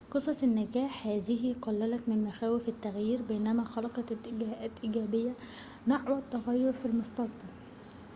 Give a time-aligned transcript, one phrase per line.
[0.11, 5.31] قصص النّجاح هذه قلّلت من مخاوف التّغيير بينما خلقت اتجاهاتٍ إيجابيةٍ
[5.87, 7.51] نحو التّغيير في المستقبل